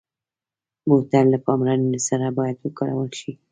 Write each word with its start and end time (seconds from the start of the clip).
بوتل 0.87 1.25
له 1.33 1.37
پاملرنې 1.45 1.99
سره 2.07 2.25
باید 2.37 2.57
وکارول 2.59 3.09
شي. 3.19 3.31